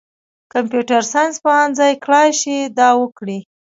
[0.53, 3.39] کمپیوټر ساینس پوهنځۍ کړای شي دا وکړي.